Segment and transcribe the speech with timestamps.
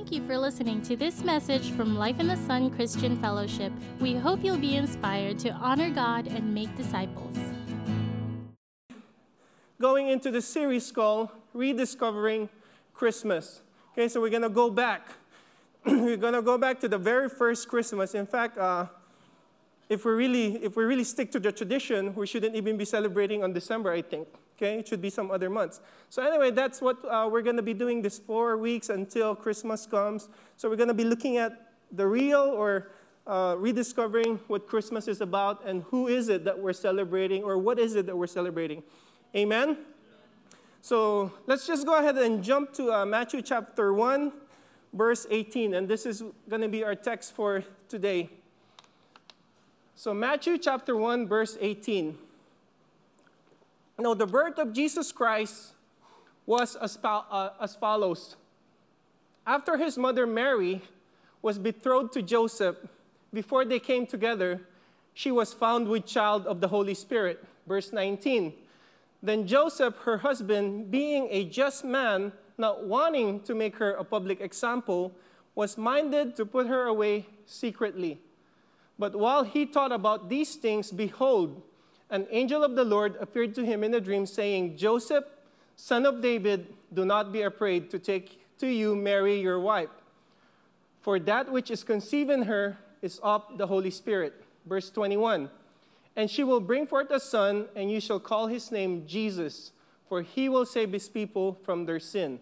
[0.00, 3.70] Thank you for listening to this message from Life in the Son Christian Fellowship.
[4.00, 7.36] We hope you'll be inspired to honor God and make disciples.
[9.78, 12.48] Going into the series called Rediscovering
[12.94, 13.60] Christmas.
[13.92, 15.06] Okay, so we're going to go back.
[15.84, 18.14] we're going to go back to the very first Christmas.
[18.14, 18.86] In fact, uh,
[19.90, 23.44] if we really if we really stick to the tradition, we shouldn't even be celebrating
[23.44, 24.28] on December, I think.
[24.60, 25.80] Okay, it should be some other months.
[26.10, 29.86] So anyway, that's what uh, we're going to be doing this four weeks until Christmas
[29.86, 30.28] comes.
[30.58, 32.90] So we're going to be looking at the real or
[33.26, 37.78] uh, rediscovering what Christmas is about and who is it that we're celebrating or what
[37.78, 38.82] is it that we're celebrating.
[39.34, 39.78] Amen.
[40.82, 44.30] So let's just go ahead and jump to uh, Matthew chapter 1,
[44.92, 45.72] verse 18.
[45.72, 48.28] And this is going to be our text for today.
[49.94, 52.16] So, Matthew chapter 1, verse 18.
[54.00, 55.74] Now, the birth of Jesus Christ
[56.46, 58.36] was as, uh, as follows.
[59.46, 60.80] After his mother Mary
[61.42, 62.76] was betrothed to Joseph,
[63.32, 64.62] before they came together,
[65.12, 67.44] she was found with child of the Holy Spirit.
[67.66, 68.54] Verse 19.
[69.22, 74.40] Then Joseph, her husband, being a just man, not wanting to make her a public
[74.40, 75.12] example,
[75.54, 78.18] was minded to put her away secretly.
[78.98, 81.62] But while he thought about these things, behold,
[82.10, 85.24] an angel of the Lord appeared to him in a dream, saying, Joseph,
[85.76, 89.88] son of David, do not be afraid to take to you Mary, your wife.
[91.00, 94.44] For that which is conceived in her is of the Holy Spirit.
[94.66, 95.50] Verse 21
[96.16, 99.72] And she will bring forth a son, and you shall call his name Jesus,
[100.08, 102.40] for he will save his people from their sin.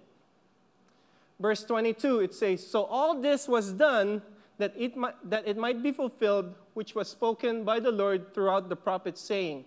[1.39, 4.23] Verse 22, it says, So all this was done
[4.59, 8.69] that it, might, that it might be fulfilled, which was spoken by the Lord throughout
[8.69, 9.65] the prophets, saying,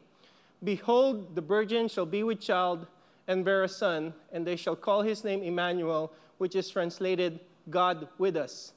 [0.63, 2.87] Behold, the virgin shall be with child
[3.27, 8.07] and bear a son, and they shall call his name Emmanuel, which is translated God
[8.17, 8.71] with us.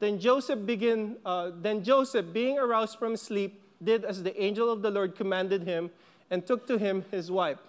[0.00, 4.82] Then Joseph, begin, uh, then Joseph, being aroused from sleep, did as the angel of
[4.82, 5.90] the Lord commanded him,
[6.28, 7.60] and took to him his wife,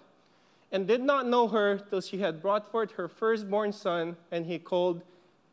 [0.72, 4.58] and did not know her till she had brought forth her firstborn son, and he
[4.58, 5.00] called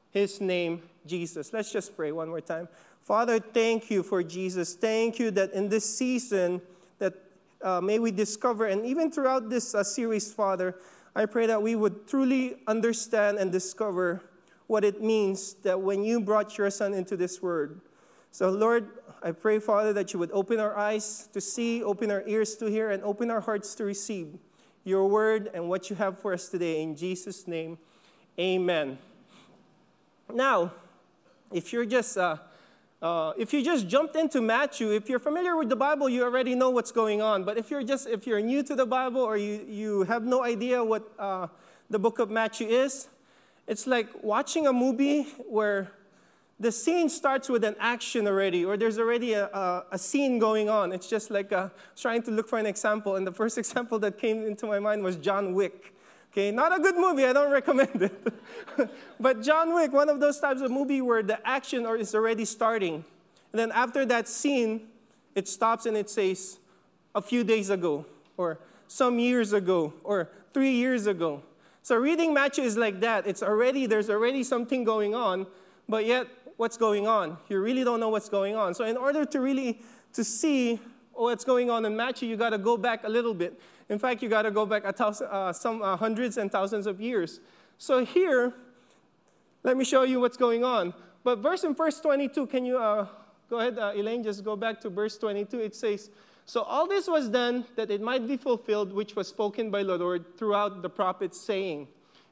[0.09, 1.53] his name Jesus.
[1.53, 2.67] Let's just pray one more time.
[3.05, 4.73] Father, thank you for Jesus.
[4.73, 6.59] Thank you that in this season
[6.97, 7.13] that
[7.61, 10.75] uh, may we discover, and even throughout this uh, series, Father,
[11.15, 14.23] I pray that we would truly understand and discover
[14.65, 17.79] what it means that when you brought your Son into this world.
[18.31, 18.89] So, Lord,
[19.21, 22.65] I pray, Father, that you would open our eyes to see, open our ears to
[22.65, 24.39] hear, and open our hearts to receive
[24.83, 26.81] your word and what you have for us today.
[26.81, 27.77] In Jesus' name,
[28.39, 28.97] amen.
[30.33, 30.73] Now,
[31.51, 32.37] if you're just uh,
[33.05, 36.55] uh, if you just jumped into Matthew, if you're familiar with the Bible, you already
[36.55, 37.43] know what's going on.
[37.43, 40.43] But if you're just if you're new to the Bible or you, you have no
[40.43, 41.45] idea what uh,
[41.91, 43.07] the book of Matthew is,
[43.67, 45.91] it's like watching a movie where
[46.59, 50.67] the scene starts with an action already, or there's already a, a, a scene going
[50.67, 50.91] on.
[50.91, 53.17] It's just like uh, trying to look for an example.
[53.17, 55.94] And the first example that came into my mind was John Wick.
[56.35, 58.33] Okay, not a good movie, I don't recommend it.
[59.21, 63.05] but John Wick, one of those types of movie where the action is already starting.
[63.53, 64.89] And then after that scene,
[65.33, 66.59] it stops and it says,
[67.15, 68.59] a few days ago, or
[68.89, 71.41] some years ago, or three years ago.
[71.83, 73.25] So reading Matthew is like that.
[73.25, 75.47] It's already, there's already something going on,
[75.87, 77.37] but yet what's going on?
[77.47, 78.73] You really don't know what's going on.
[78.73, 79.79] So in order to really
[80.11, 80.81] to see
[81.13, 83.57] what's going on in Matthew, you got to go back a little bit.
[83.89, 86.87] In fact, you got to go back a thousand, uh, some uh, hundreds and thousands
[86.87, 87.39] of years.
[87.77, 88.53] So here,
[89.63, 90.93] let me show you what's going on.
[91.23, 93.07] But verse in verse 22, can you uh,
[93.49, 95.59] go ahead, uh, Elaine, just go back to verse 22.
[95.59, 96.09] It says,
[96.45, 99.97] So all this was done that it might be fulfilled, which was spoken by the
[99.97, 101.87] Lord throughout the prophets, saying,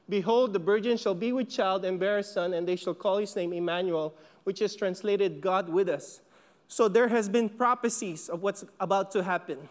[0.08, 3.18] Behold, the virgin shall be with child and bear a son, and they shall call
[3.18, 6.20] his name Emmanuel, which is translated God with us.
[6.68, 9.68] So there has been prophecies of what's about to happen.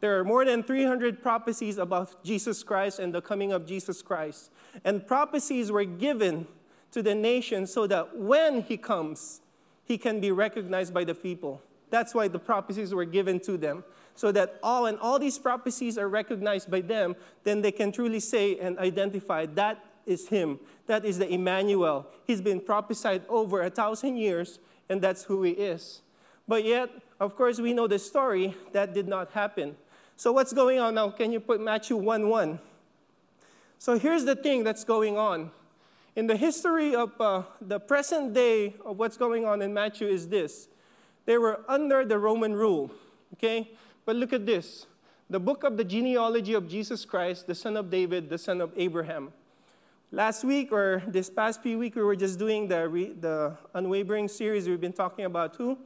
[0.00, 4.50] There are more than 300 prophecies about Jesus Christ and the coming of Jesus Christ.
[4.84, 6.46] And prophecies were given
[6.92, 9.40] to the nation so that when he comes,
[9.84, 11.62] he can be recognized by the people.
[11.90, 13.84] That's why the prophecies were given to them.
[14.14, 18.20] So that all and all these prophecies are recognized by them, then they can truly
[18.20, 20.60] say and identify that is him.
[20.86, 22.06] That is the Emmanuel.
[22.24, 24.58] He's been prophesied over a thousand years,
[24.88, 26.02] and that's who he is.
[26.46, 26.90] But yet,
[27.20, 29.76] of course, we know the story that did not happen.
[30.16, 31.10] So what's going on now?
[31.10, 32.58] Can you put Matthew 1 1?
[33.78, 35.50] So here's the thing that's going on.
[36.16, 40.28] In the history of uh, the present day of what's going on in Matthew is
[40.28, 40.68] this.
[41.26, 42.92] They were under the Roman rule,
[43.34, 43.72] okay?
[44.04, 44.86] But look at this.
[45.28, 48.72] The book of the genealogy of Jesus Christ, the son of David, the son of
[48.76, 49.32] Abraham.
[50.12, 54.28] Last week or this past few week, we were just doing the, re, the unwavering
[54.28, 54.68] series.
[54.68, 55.76] We've been talking about who?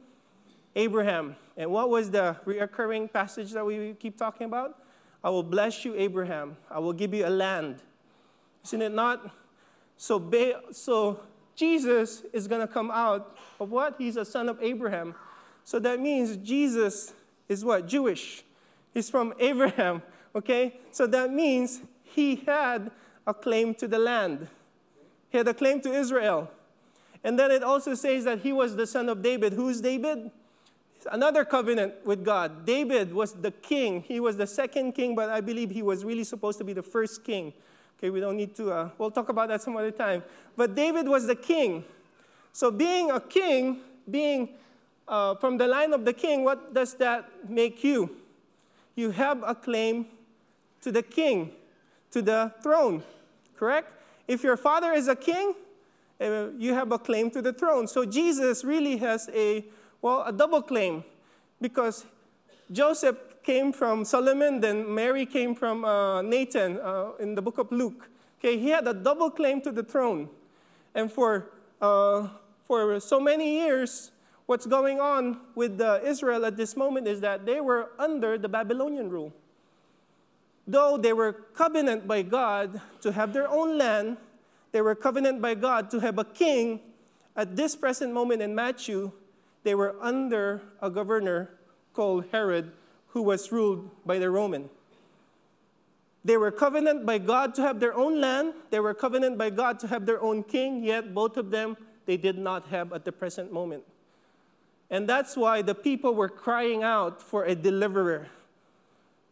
[0.79, 1.35] Abraham.
[1.57, 4.81] And what was the reoccurring passage that we keep talking about?
[5.21, 6.55] I will bless you, Abraham.
[6.71, 7.83] I will give you a land.
[8.63, 9.29] Isn't it not?
[9.97, 10.31] So,
[10.71, 11.19] so
[11.55, 13.95] Jesus is going to come out of what?
[13.97, 15.15] He's a son of Abraham.
[15.65, 17.13] So that means Jesus
[17.49, 17.85] is what?
[17.85, 18.43] Jewish.
[18.93, 20.01] He's from Abraham,
[20.33, 20.79] okay?
[20.91, 22.89] So that means he had
[23.27, 24.47] a claim to the land.
[25.29, 26.49] He had a claim to Israel.
[27.21, 29.51] And then it also says that he was the son of David.
[29.51, 30.31] Who's David?
[31.11, 32.65] Another covenant with God.
[32.65, 34.01] David was the king.
[34.01, 36.83] He was the second king, but I believe he was really supposed to be the
[36.83, 37.53] first king.
[37.97, 40.23] Okay, we don't need to, uh, we'll talk about that some other time.
[40.55, 41.83] But David was the king.
[42.53, 44.49] So, being a king, being
[45.07, 48.15] uh, from the line of the king, what does that make you?
[48.95, 50.07] You have a claim
[50.81, 51.51] to the king,
[52.11, 53.03] to the throne,
[53.57, 53.91] correct?
[54.27, 55.53] If your father is a king,
[56.21, 57.87] uh, you have a claim to the throne.
[57.87, 59.65] So, Jesus really has a
[60.01, 61.03] well, a double claim
[61.61, 62.05] because
[62.71, 67.71] Joseph came from Solomon, then Mary came from uh, Nathan uh, in the book of
[67.71, 68.09] Luke.
[68.39, 70.29] Okay, he had a double claim to the throne.
[70.95, 71.49] And for,
[71.81, 72.27] uh,
[72.65, 74.11] for so many years,
[74.45, 79.09] what's going on with Israel at this moment is that they were under the Babylonian
[79.09, 79.33] rule.
[80.67, 84.17] Though they were covenant by God to have their own land,
[84.71, 86.79] they were covenant by God to have a king.
[87.35, 89.11] At this present moment in Matthew,
[89.63, 91.49] they were under a governor
[91.93, 92.71] called Herod,
[93.07, 94.69] who was ruled by the Roman.
[96.23, 98.53] They were covenant by God to have their own land.
[98.69, 102.17] They were covenant by God to have their own king, yet both of them they
[102.17, 103.83] did not have at the present moment.
[104.89, 108.27] And that's why the people were crying out for a deliverer.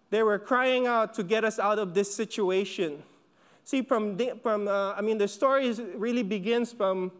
[0.09, 3.03] They were crying out to get us out of this situation.
[3.63, 7.12] See, from, the, from uh, I mean, the story really begins from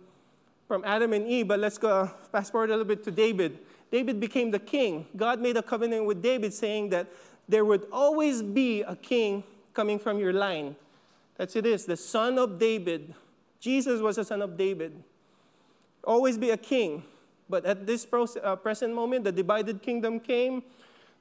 [0.68, 3.60] from Adam and Eve, but let's go fast forward a little bit to David.
[3.90, 5.08] David became the king.
[5.16, 7.08] God made a covenant with David saying that
[7.48, 9.44] there would always be a king
[9.74, 10.76] coming from your line.
[11.38, 13.14] That's it is, the son of David.
[13.60, 15.04] Jesus was the son of David.
[16.04, 17.04] Always be a king.
[17.50, 20.64] But at this uh, present moment, the divided kingdom came,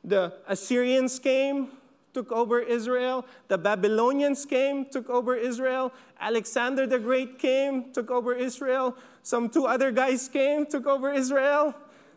[0.02, 1.68] the Assyrians came,
[2.16, 3.26] took over Israel.
[3.48, 5.92] The Babylonians came, took over Israel.
[6.18, 8.96] Alexander the Great came, took over Israel.
[9.22, 11.74] Some two other guys came, took over Israel.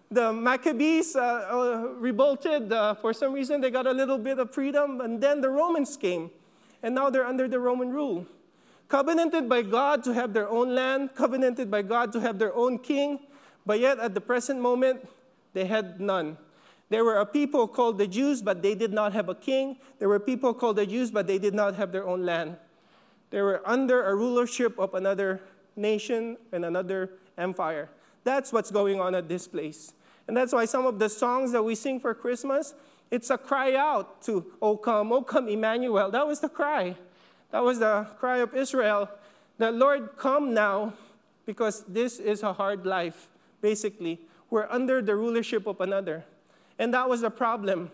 [0.09, 2.71] The Maccabees uh, uh, revolted.
[2.71, 5.01] Uh, for some reason, they got a little bit of freedom.
[5.01, 6.31] And then the Romans came.
[6.81, 8.25] And now they're under the Roman rule.
[8.87, 12.79] Covenanted by God to have their own land, covenanted by God to have their own
[12.79, 13.19] king.
[13.65, 15.05] But yet, at the present moment,
[15.51, 16.37] they had none.
[16.89, 19.77] There were a people called the Jews, but they did not have a king.
[19.99, 22.57] There were people called the Jews, but they did not have their own land.
[23.29, 25.41] They were under a rulership of another
[25.75, 27.89] nation and another empire.
[28.23, 29.93] That's what's going on at this place.
[30.27, 32.73] And that's why some of the songs that we sing for Christmas,
[33.11, 36.09] it's a cry out to, O come, O come, Emmanuel.
[36.11, 36.95] That was the cry.
[37.51, 39.09] That was the cry of Israel.
[39.57, 40.93] That Lord, come now,
[41.45, 43.27] because this is a hard life,
[43.61, 44.19] basically.
[44.49, 46.25] We're under the rulership of another.
[46.79, 47.91] And that was the problem.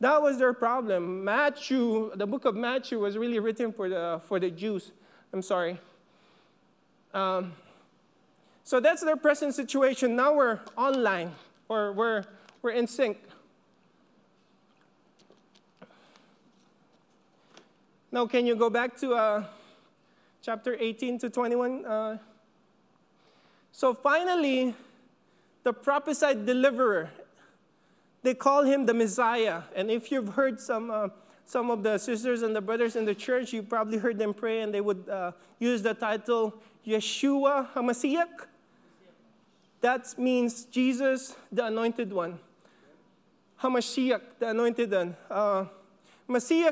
[0.00, 1.24] That was their problem.
[1.24, 4.92] Matthew, the book of Matthew was really written for the, for the Jews.
[5.32, 5.80] I'm sorry.
[7.14, 7.54] Um,
[8.62, 10.14] so that's their present situation.
[10.14, 11.32] Now we're online,
[11.68, 12.24] or we're,
[12.60, 13.18] we're in sync.
[18.12, 19.44] Now, can you go back to uh,
[20.42, 21.84] chapter 18 to 21?
[21.84, 22.18] Uh,
[23.72, 24.74] so finally,
[25.62, 27.10] the prophesied deliverer
[28.24, 29.62] they call him the Messiah.
[29.76, 31.08] And if you've heard some, uh,
[31.44, 34.62] some of the sisters and the brothers in the church, you probably heard them pray
[34.62, 36.54] and they would uh, use the title
[36.86, 38.46] Yeshua HaMashiach.
[39.82, 42.38] That means Jesus, the anointed one.
[43.60, 45.16] Hamashiach, the anointed one.
[45.30, 45.66] Uh,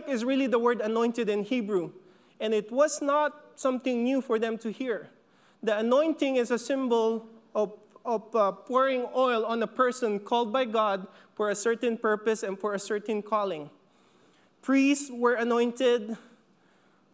[0.09, 1.93] is really the word anointed in Hebrew.
[2.41, 5.11] And it was not something new for them to hear.
[5.63, 10.65] The anointing is a symbol of of uh, pouring oil on a person called by
[10.65, 11.07] God
[11.43, 13.69] for a certain purpose and for a certain calling.
[14.63, 16.17] Priests were anointed,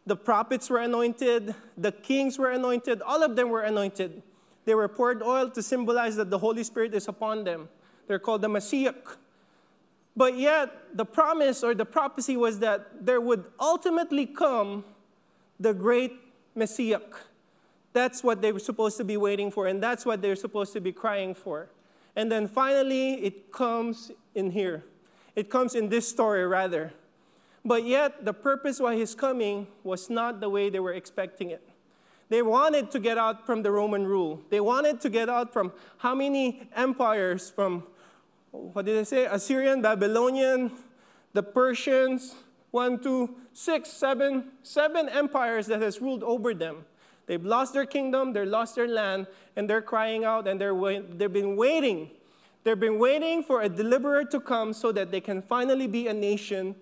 [0.05, 4.23] the prophets were anointed, the kings were anointed, all of them were anointed.
[4.67, 7.71] They were poured oil to symbolize that the Holy Spirit is upon them.
[8.07, 8.93] They're called the Messiah.
[10.15, 14.85] But yet, the promise or the prophecy was that there would ultimately come
[15.59, 16.13] the great
[16.55, 17.01] Messiah
[17.99, 20.81] that's what they were supposed to be waiting for, and that's what they're supposed to
[20.81, 21.69] be crying for.
[22.19, 24.85] And then finally, it comes in here.
[25.37, 26.93] It comes in this story, rather.
[27.65, 31.63] But yet, the purpose why he's coming was not the way they were expecting it.
[32.29, 34.43] They wanted to get out from the Roman rule.
[34.51, 37.85] They wanted to get out from how many empires from,
[38.51, 39.27] what did they say?
[39.27, 40.73] Assyrian, Babylonian,
[41.35, 42.35] the Persians,
[42.73, 46.85] one, two, six, seven, seven empires that has ruled over them.
[47.29, 51.33] They've lost their kingdom, they've lost their land, and they're crying out and they're, they've
[51.33, 52.11] been waiting.
[52.65, 56.15] They've been waiting for a deliverer to come so that they can finally be a
[56.15, 56.75] nation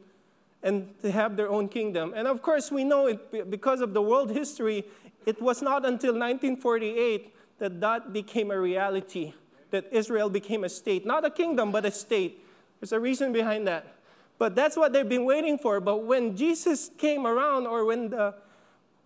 [0.62, 2.12] and to have their own kingdom.
[2.14, 4.84] And of course, we know it because of the world history,
[5.26, 9.34] it was not until 1948 that that became a reality,
[9.72, 11.04] that Israel became a state.
[11.04, 12.44] Not a kingdom, but a state.
[12.80, 13.94] There's a reason behind that.
[14.38, 15.80] But that's what they've been waiting for.
[15.80, 18.34] But when Jesus came around, or when the,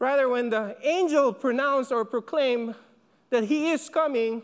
[0.00, 2.75] rather, when the angel pronounced or proclaimed
[3.28, 4.42] that he is coming,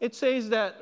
[0.00, 0.80] it says that,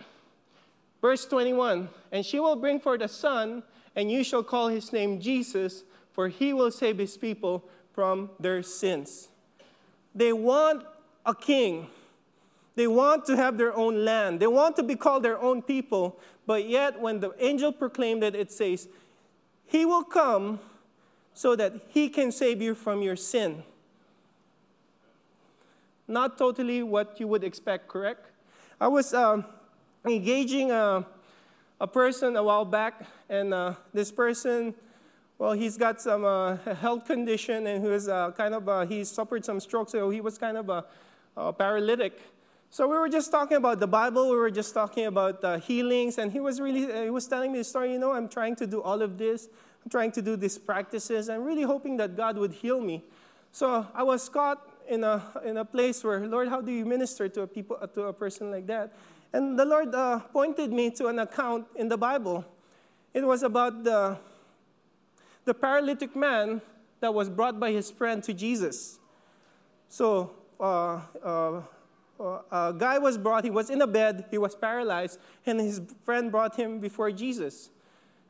[1.01, 3.65] verse 21, and she will bring forth a son,
[3.97, 5.83] and you shall call his name Jesus,
[6.13, 9.29] for he will save his people from their sins.
[10.15, 10.85] They want
[11.27, 11.89] a king.
[12.77, 14.41] They want to have their own land.
[14.41, 16.19] They want to be called their own people.
[16.47, 18.89] But yet, when the angel proclaimed it, it says,
[19.67, 20.61] He will come
[21.35, 23.63] so that He can save you from your sin.
[26.11, 28.27] Not totally what you would expect, correct?
[28.81, 29.43] I was uh,
[30.05, 31.07] engaging a,
[31.81, 34.75] a, person a while back, and uh, this person
[35.41, 39.05] well, he's got some uh, health condition and he was uh, kind of, uh, he
[39.05, 40.85] suffered some stroke, so he was kind of a,
[41.35, 42.21] a, paralytic.
[42.69, 46.19] So we were just talking about the Bible, we were just talking about uh, healings,
[46.19, 48.55] and he was really, uh, he was telling me the story, you know, I'm trying
[48.57, 49.49] to do all of this,
[49.83, 53.03] I'm trying to do these practices, I'm really hoping that God would heal me.
[53.51, 57.29] So I was caught in a, in a place where, Lord, how do you minister
[57.29, 58.93] to a, people, to a person like that?
[59.33, 62.45] And the Lord uh, pointed me to an account in the Bible.
[63.15, 64.19] It was about the
[65.45, 66.61] the paralytic man
[67.01, 68.99] that was brought by his friend to Jesus.
[69.89, 70.31] So,
[70.61, 71.63] uh, uh,
[72.21, 75.81] uh, a guy was brought, he was in a bed, he was paralyzed, and his
[76.05, 77.71] friend brought him before Jesus.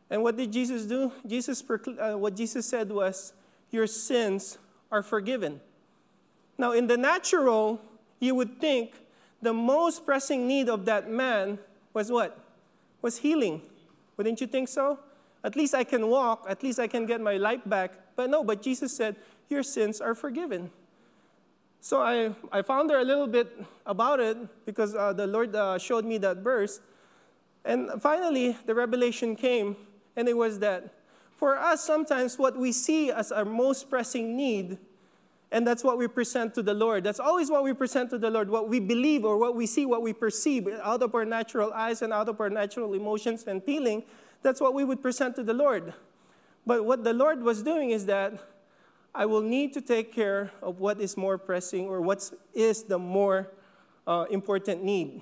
[0.08, 1.12] And what did Jesus do?
[1.26, 3.32] Jesus, uh, what Jesus said was,
[3.70, 4.58] Your sins
[4.90, 5.60] are forgiven.
[6.60, 7.80] Now, in the natural,
[8.18, 8.92] you would think
[9.40, 11.58] the most pressing need of that man
[11.94, 12.38] was what?
[13.00, 13.62] Was healing.
[14.18, 14.98] Wouldn't you think so?
[15.42, 16.44] At least I can walk.
[16.46, 17.92] At least I can get my life back.
[18.14, 19.16] But no, but Jesus said,
[19.48, 20.70] Your sins are forgiven.
[21.80, 23.48] So I, I found out a little bit
[23.86, 24.36] about it
[24.66, 26.80] because uh, the Lord uh, showed me that verse.
[27.64, 29.76] And finally, the revelation came,
[30.14, 30.92] and it was that
[31.38, 34.76] for us, sometimes what we see as our most pressing need,
[35.52, 37.02] and that's what we present to the Lord.
[37.02, 39.84] That's always what we present to the Lord, what we believe or what we see,
[39.84, 43.62] what we perceive out of our natural eyes and out of our natural emotions and
[43.62, 44.04] feeling.
[44.42, 45.92] That's what we would present to the Lord.
[46.66, 48.34] But what the Lord was doing is that
[49.12, 52.98] I will need to take care of what is more pressing or what is the
[52.98, 53.50] more
[54.06, 55.20] uh, important need.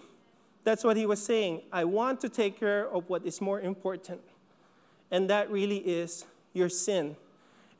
[0.64, 1.62] That's what he was saying.
[1.73, 4.20] I want to take care of what is more important.
[5.11, 7.16] And that really is your sin.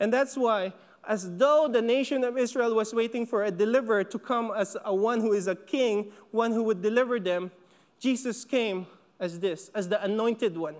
[0.00, 0.73] And that's why,
[1.09, 4.95] as though the nation of Israel was waiting for a deliverer to come as a
[4.95, 7.50] one who is a king, one who would deliver them,
[7.99, 8.87] Jesus came
[9.19, 10.77] as this, as the anointed one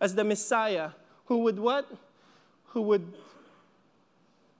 [0.00, 0.90] as the Messiah
[1.26, 1.90] who would what?
[2.68, 3.12] Who would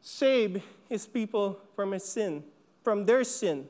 [0.01, 2.45] save his people from his sin,
[2.83, 3.69] from their sin.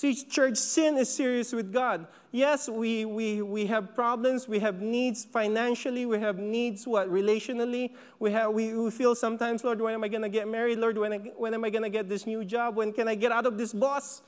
[0.00, 2.06] See, church, sin is serious with God.
[2.32, 7.90] Yes, we, we, we have problems, we have needs financially, we have needs, what, relationally.
[8.18, 10.78] We, have, we, we feel sometimes, Lord, when am I going to get married?
[10.78, 12.76] Lord, when, I, when am I going to get this new job?
[12.76, 14.22] When can I get out of this boss?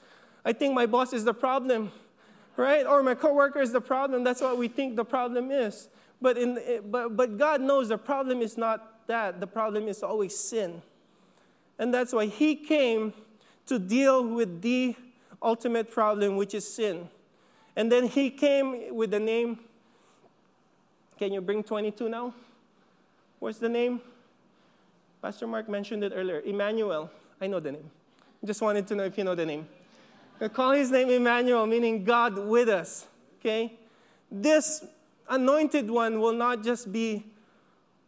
[0.44, 1.90] I think my boss is the problem,
[2.58, 2.84] right?
[2.84, 4.24] Or my coworker is the problem.
[4.24, 5.88] That's what we think the problem is.
[6.20, 9.40] But, in, but, but God knows the problem is not that.
[9.40, 10.82] The problem is always sin.
[11.78, 13.14] And that's why He came
[13.64, 14.96] to deal with the
[15.42, 17.08] ultimate problem, which is sin.
[17.76, 19.58] And then He came with the name.
[21.18, 22.34] Can you bring 22 now?
[23.38, 24.00] What's the name?
[25.20, 26.40] Pastor Mark mentioned it earlier.
[26.40, 27.10] Emmanuel.
[27.40, 27.90] I know the name.
[28.44, 29.66] Just wanted to know if you know the name.
[30.40, 33.06] I call his name Emmanuel, meaning God with us.
[33.38, 33.78] Okay?
[34.30, 34.84] This
[35.28, 37.24] anointed one will not just be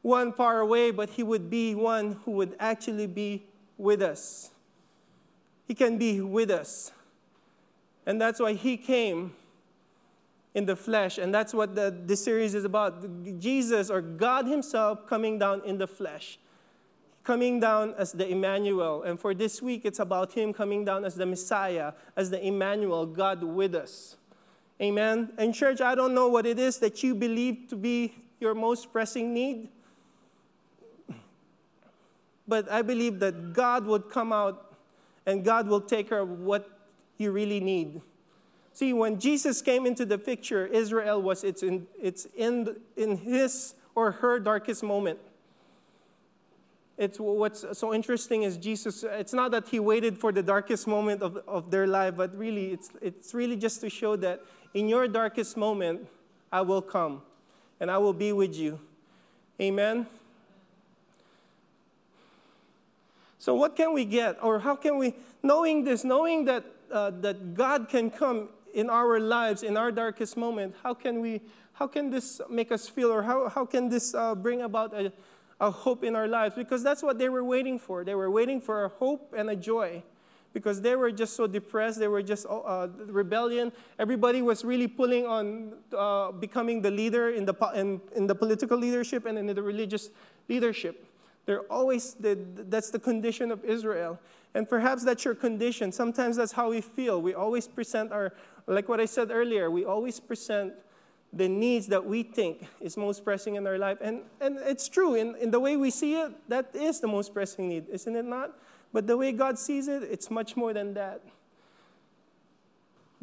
[0.02, 3.44] one far away, but he would be one who would actually be
[3.78, 4.50] with us.
[5.66, 6.92] He can be with us.
[8.06, 9.34] And that's why he came
[10.54, 11.18] in the flesh.
[11.18, 13.04] And that's what the, this series is about
[13.38, 16.38] Jesus or God Himself coming down in the flesh,
[17.24, 19.02] coming down as the Emmanuel.
[19.02, 23.04] And for this week, it's about Him coming down as the Messiah, as the Emmanuel,
[23.04, 24.16] God with us.
[24.80, 25.32] Amen.
[25.38, 28.92] And, church, I don't know what it is that you believe to be your most
[28.92, 29.68] pressing need.
[32.46, 34.74] but I believe that God would come out
[35.26, 36.73] and God will take care of what
[37.18, 38.00] you really need.
[38.72, 43.74] See, when Jesus came into the picture, Israel was it's in, it's in, in his
[43.94, 45.18] or her darkest moment.
[46.96, 51.22] It's what's so interesting is Jesus, it's not that he waited for the darkest moment
[51.22, 54.42] of, of their life, but really it's, it's really just to show that
[54.74, 56.06] in your darkest moment,
[56.52, 57.22] I will come
[57.80, 58.78] and I will be with you.
[59.60, 60.06] Amen.
[63.38, 64.42] So, what can we get?
[64.42, 66.64] Or how can we, knowing this, knowing that,
[66.94, 71.40] uh, that God can come in our lives, in our darkest moment, how can we,
[71.72, 75.12] how can this make us feel, or how, how can this uh, bring about a,
[75.60, 76.54] a hope in our lives?
[76.54, 78.04] Because that's what they were waiting for.
[78.04, 80.02] They were waiting for a hope and a joy
[80.52, 81.98] because they were just so depressed.
[81.98, 83.72] They were just uh, uh rebellion.
[83.98, 88.78] Everybody was really pulling on uh, becoming the leader in the, in, in the political
[88.78, 90.10] leadership and in the religious
[90.48, 91.03] leadership.
[91.46, 94.18] They're always, that's the condition of Israel.
[94.54, 95.92] And perhaps that's your condition.
[95.92, 97.20] Sometimes that's how we feel.
[97.20, 98.32] We always present our,
[98.66, 100.72] like what I said earlier, we always present
[101.32, 103.98] the needs that we think is most pressing in our life.
[104.00, 107.34] And, and it's true, in, in the way we see it, that is the most
[107.34, 108.52] pressing need, isn't it not?
[108.92, 111.20] But the way God sees it, it's much more than that.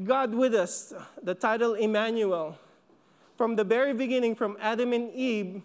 [0.04, 2.58] God with us, the title Emmanuel.
[3.38, 5.62] From the very beginning, from Adam and Eve,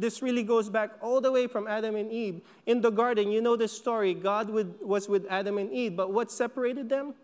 [0.00, 2.40] this really goes back all the way from Adam and Eve.
[2.66, 4.14] In the garden, you know the story.
[4.14, 7.14] God was with Adam and Eve, but what separated them?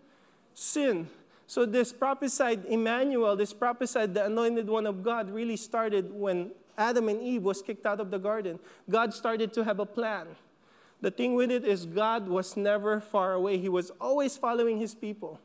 [0.55, 1.09] Sin.
[1.47, 7.09] So, this prophesied Emmanuel, this prophesied the anointed one of God, really started when Adam
[7.09, 8.59] and Eve was kicked out of the garden.
[8.91, 10.27] God started to have a plan.
[11.01, 14.95] The thing with it is, God was never far away, He was always following His
[14.95, 15.41] people.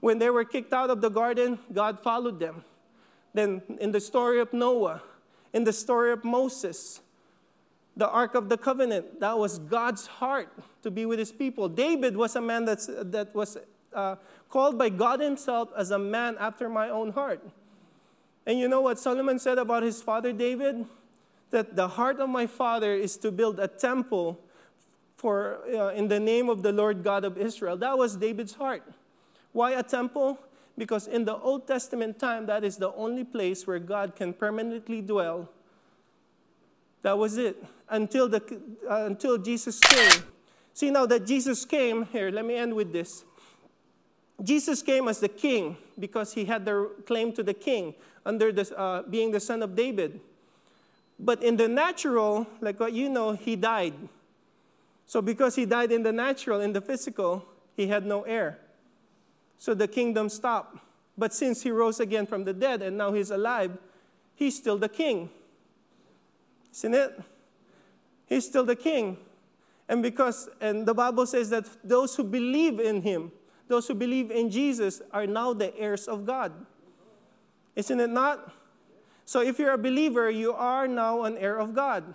[0.00, 2.64] When they were kicked out of the garden, God followed them.
[3.34, 5.02] Then, in the story of Noah,
[5.52, 7.00] in the story of Moses,
[7.96, 10.52] the Ark of the Covenant, that was God's heart
[10.82, 11.68] to be with his people.
[11.68, 13.58] David was a man that's, that was
[13.92, 14.16] uh,
[14.48, 17.42] called by God himself as a man after my own heart.
[18.46, 20.86] And you know what Solomon said about his father David?
[21.50, 24.38] That the heart of my father is to build a temple
[25.16, 27.76] for, uh, in the name of the Lord God of Israel.
[27.76, 28.82] That was David's heart.
[29.52, 30.38] Why a temple?
[30.78, 35.02] Because in the Old Testament time, that is the only place where God can permanently
[35.02, 35.50] dwell.
[37.02, 38.40] That was it until, the,
[38.88, 40.22] uh, until Jesus came.
[40.72, 43.24] See, now that Jesus came, here, let me end with this.
[44.40, 48.78] Jesus came as the king because he had the claim to the king under the,
[48.78, 50.20] uh, being the son of David.
[51.18, 53.94] But in the natural, like what you know, he died.
[55.06, 58.58] So because he died in the natural, in the physical, he had no heir.
[59.58, 60.78] So the kingdom stopped.
[61.16, 63.76] But since he rose again from the dead and now he's alive,
[64.34, 65.30] he's still the king.
[66.72, 67.20] Isn't it?
[68.26, 69.16] He's still the king.
[69.88, 73.32] And because, and the Bible says that those who believe in him,
[73.66, 76.52] those who believe in Jesus, are now the heirs of God.
[77.74, 78.52] Isn't it not?
[79.24, 82.14] So if you're a believer, you are now an heir of God.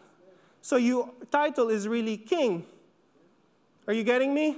[0.61, 2.65] So your title is really king.
[3.87, 4.57] Are you getting me?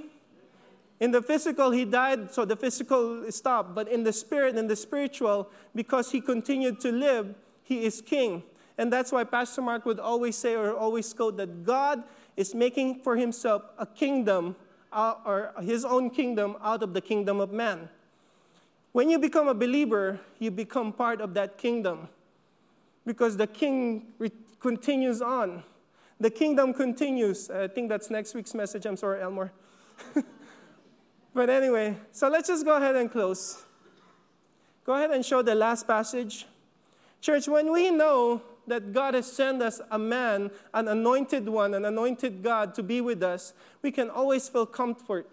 [0.98, 3.74] In the physical, he died, so the physical stopped.
[3.74, 8.42] But in the spirit and the spiritual, because he continued to live, he is king.
[8.78, 12.04] And that's why Pastor Mark would always say or always quote that God
[12.36, 14.56] is making for himself a kingdom
[14.92, 17.88] uh, or his own kingdom out of the kingdom of man.
[18.92, 22.08] When you become a believer, you become part of that kingdom
[23.04, 24.30] because the king re-
[24.60, 25.62] continues on.
[26.18, 27.50] The kingdom continues.
[27.50, 28.86] I think that's next week's message.
[28.86, 29.52] I'm sorry, Elmore.
[31.36, 33.62] But anyway, so let's just go ahead and close.
[34.86, 36.46] Go ahead and show the last passage.
[37.20, 41.84] Church, when we know that God has sent us a man, an anointed one, an
[41.84, 45.28] anointed God to be with us, we can always feel comfort.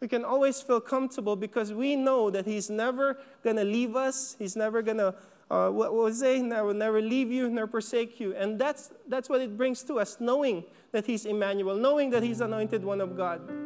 [0.00, 4.34] We can always feel comfortable because we know that He's never going to leave us.
[4.40, 5.14] He's never going to,
[5.48, 6.42] uh, what was it?
[6.42, 8.34] Will never leave you nor forsake you.
[8.34, 12.40] And that's, that's what it brings to us, knowing that He's Emmanuel, knowing that He's
[12.40, 13.65] anointed one of God.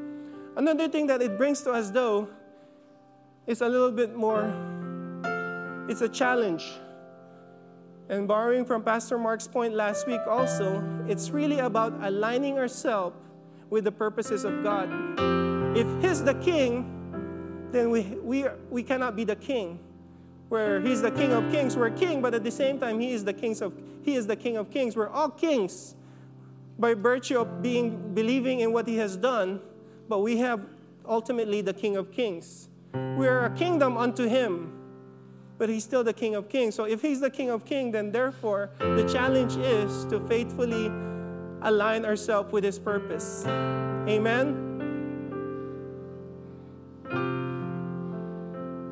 [0.56, 2.28] Another thing that it brings to us, though,
[3.46, 4.52] is a little bit more,
[5.88, 6.64] it's a challenge.
[8.08, 13.16] And borrowing from Pastor Mark's point last week also, it's really about aligning ourselves
[13.70, 14.90] with the purposes of God.
[15.76, 19.78] If He's the King, then we, we, we cannot be the King.
[20.48, 23.24] Where He's the King of Kings, we're King, but at the same time, He is
[23.24, 24.96] the Kings of He is the King of Kings.
[24.96, 25.94] We're all kings
[26.76, 29.60] by virtue of being believing in what He has done
[30.10, 30.66] but we have
[31.06, 32.68] ultimately the King of Kings.
[33.16, 34.72] We are a kingdom unto him,
[35.56, 36.74] but he's still the King of Kings.
[36.74, 40.90] So if he's the King of Kings, then therefore the challenge is to faithfully
[41.62, 43.44] align ourselves with His purpose.
[43.46, 44.66] Amen.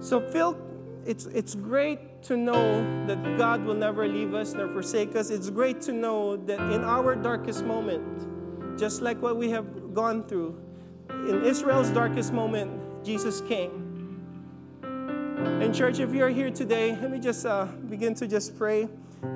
[0.01, 0.57] So, Phil,
[1.05, 5.31] it's, it's great to know that God will never leave us nor forsake us.
[5.31, 10.23] It's great to know that in our darkest moment, just like what we have gone
[10.23, 10.57] through,
[11.29, 13.85] in Israel's darkest moment, Jesus came.
[14.83, 18.89] And, church, if you're here today, let me just uh, begin to just pray.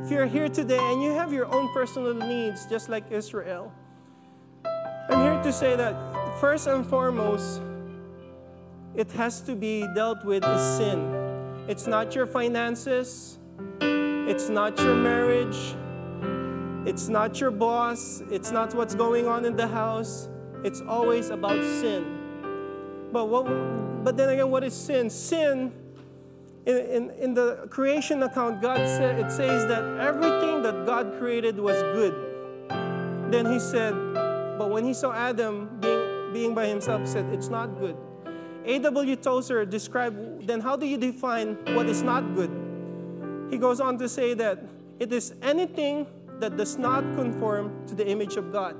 [0.02, 3.72] If you're here today and you have your own personal needs, just like Israel,
[4.64, 5.94] I'm here to say that
[6.40, 7.60] first and foremost,
[8.94, 11.64] it has to be dealt with is sin.
[11.68, 13.38] It's not your finances,
[13.80, 15.74] it's not your marriage,
[16.86, 20.28] it's not your boss, it's not what's going on in the house.
[20.64, 23.08] It's always about sin.
[23.12, 23.44] But what
[24.04, 25.10] but then again, what is sin?
[25.10, 25.72] Sin
[26.64, 31.58] in, in, in the creation account, God said it says that everything that God created
[31.58, 32.14] was good.
[33.32, 33.94] Then he said,
[34.58, 37.96] but when he saw Adam being, being by himself, said, it's not good.
[38.64, 39.16] A.W.
[39.16, 42.50] Tozer described, then how do you define what is not good?
[43.50, 44.62] He goes on to say that
[45.00, 46.06] it is anything
[46.38, 48.76] that does not conform to the image of God.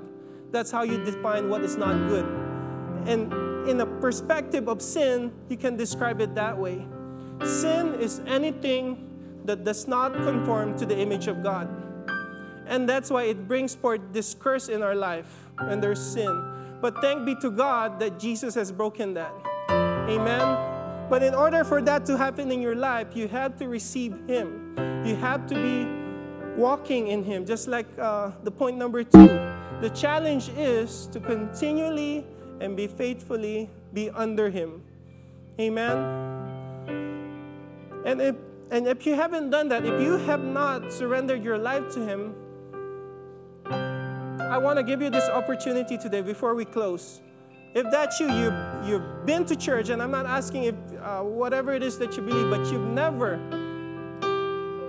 [0.53, 2.25] That's how you define what is not good.
[3.07, 3.33] And
[3.67, 6.85] in a perspective of sin, you can describe it that way.
[7.43, 9.09] Sin is anything
[9.45, 11.67] that does not conform to the image of God.
[12.67, 16.77] And that's why it brings forth this curse in our life when there's sin.
[16.81, 19.33] But thank be to God that Jesus has broken that.
[20.07, 21.09] Amen.
[21.09, 24.75] But in order for that to happen in your life, you have to receive Him.
[25.03, 26.02] You have to be
[26.57, 29.27] walking in Him, just like uh, the point number two.
[29.81, 32.25] The challenge is to continually
[32.61, 34.81] and be faithfully be under Him.
[35.59, 35.97] Amen.
[38.05, 38.35] And if,
[38.71, 42.35] and if you haven't done that, if you have not surrendered your life to Him,
[43.65, 47.21] I want to give you this opportunity today before we close.
[47.73, 48.53] If that's you, you
[48.85, 52.21] you've been to church, and I'm not asking if uh, whatever it is that you
[52.21, 53.39] believe, but you've never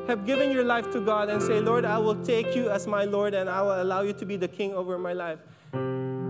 [0.06, 3.04] have given your life to God and say, Lord, I will take you as my
[3.04, 5.38] Lord and I will allow you to be the king over my life.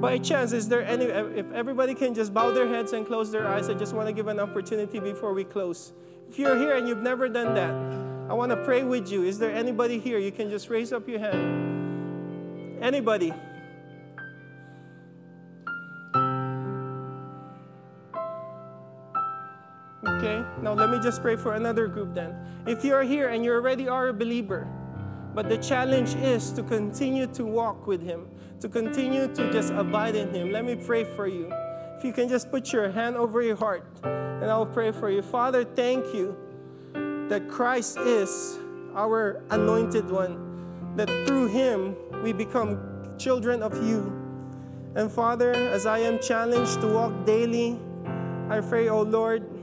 [0.00, 3.48] By chance, is there any, if everybody can just bow their heads and close their
[3.48, 5.92] eyes, I just want to give an opportunity before we close.
[6.28, 7.74] If you're here and you've never done that,
[8.30, 9.24] I want to pray with you.
[9.24, 10.18] Is there anybody here?
[10.18, 12.82] You can just raise up your hand.
[12.82, 13.32] Anybody?
[20.24, 22.34] Okay, now let me just pray for another group then.
[22.66, 24.66] If you're here and you already are a believer,
[25.34, 28.26] but the challenge is to continue to walk with Him,
[28.60, 31.52] to continue to just abide in Him, let me pray for you.
[31.98, 35.20] If you can just put your hand over your heart and I'll pray for you.
[35.20, 36.34] Father, thank you
[37.28, 38.58] that Christ is
[38.94, 42.80] our anointed one, that through him we become
[43.18, 44.10] children of you.
[44.94, 47.78] And Father, as I am challenged to walk daily,
[48.48, 49.53] I pray, O oh Lord,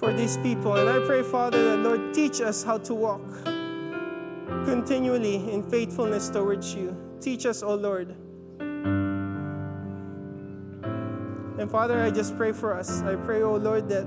[0.00, 0.74] for these people.
[0.76, 3.20] And I pray, Father, that Lord, teach us how to walk
[4.64, 6.96] continually in faithfulness towards you.
[7.20, 8.16] Teach us, O oh Lord.
[11.60, 13.02] And Father, I just pray for us.
[13.02, 14.06] I pray, oh Lord, that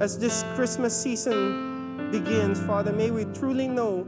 [0.00, 4.04] as this Christmas season begins, Father, may we truly know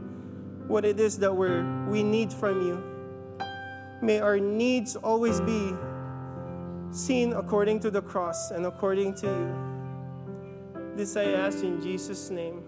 [0.67, 2.83] what it is that we we need from you.
[4.01, 5.73] May our needs always be
[6.89, 9.66] seen according to the cross and according to you.
[10.97, 12.66] This I ask in Jesus' name.